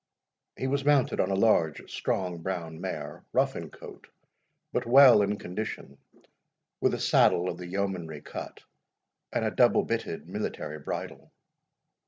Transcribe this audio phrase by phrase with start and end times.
[0.57, 4.07] He was mounted on a large strong brown mare, rough in coat,
[4.73, 5.99] but well in condition,
[6.79, 8.61] with a saddle of the yeomanry cut,
[9.31, 11.31] and a double bitted military bridle.